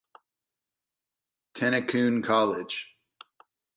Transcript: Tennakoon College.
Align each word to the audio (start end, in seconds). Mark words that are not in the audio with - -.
Tennakoon 1.53 2.23
College. 2.23 2.97